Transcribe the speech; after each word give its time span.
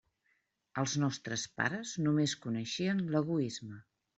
Els 0.83 0.95
nostres 1.03 1.45
pares 1.61 1.93
només 2.07 2.35
coneixien 2.47 3.07
l'egoisme. 3.17 3.79